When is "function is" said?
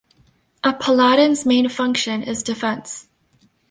1.69-2.41